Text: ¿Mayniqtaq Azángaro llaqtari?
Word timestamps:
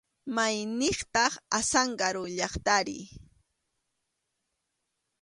¿Mayniqtaq 0.35 1.33
Azángaro 1.57 2.23
llaqtari? 2.37 2.99